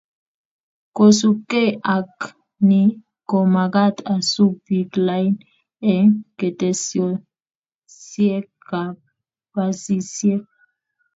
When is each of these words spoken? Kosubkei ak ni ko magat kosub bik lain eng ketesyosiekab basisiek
Kosubkei 0.95 1.69
ak 1.97 2.15
ni 2.67 2.81
ko 3.29 3.37
magat 3.55 3.95
kosub 4.07 4.51
bik 4.65 4.91
lain 5.07 5.33
eng 5.93 6.11
ketesyosiekab 6.37 8.95
basisiek 9.53 10.43